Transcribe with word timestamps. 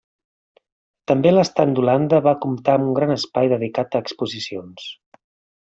També 1.11 1.33
l'estand 1.33 1.77
d'Holanda 1.79 2.21
va 2.29 2.35
comptar 2.47 2.77
amb 2.79 2.89
un 2.89 2.97
gran 3.01 3.15
espai 3.19 3.55
dedicat 3.55 3.95
a 4.01 4.05
exposicions. 4.07 4.93